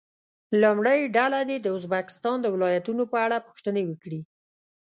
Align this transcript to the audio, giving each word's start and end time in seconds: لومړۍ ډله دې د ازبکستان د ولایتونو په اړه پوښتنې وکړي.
لومړۍ 0.61 0.99
ډله 1.17 1.39
دې 1.49 1.57
د 1.61 1.67
ازبکستان 1.77 2.37
د 2.41 2.45
ولایتونو 2.55 3.03
په 3.11 3.17
اړه 3.25 3.37
پوښتنې 3.47 3.83
وکړي. 3.85 4.21